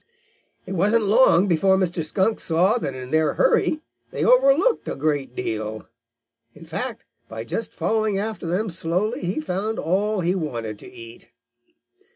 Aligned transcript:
It 0.65 0.71
wasn't 0.73 1.03
long 1.05 1.45
before 1.47 1.77
Mr. 1.77 2.03
Skunk 2.03 2.39
saw 2.39 2.79
that 2.79 2.95
in 2.95 3.11
their 3.11 3.35
hurry 3.35 3.81
they 4.09 4.25
overlooked 4.25 4.87
a 4.87 4.95
great 4.95 5.35
deal. 5.35 5.87
In 6.55 6.65
fact, 6.65 7.05
by 7.29 7.43
just 7.43 7.71
following 7.71 8.17
after 8.17 8.47
them 8.47 8.71
slowly, 8.71 9.19
he 9.21 9.39
found 9.39 9.77
all 9.77 10.21
he 10.21 10.33
wanted 10.33 10.79
to 10.79 10.91
eat. 10.91 11.29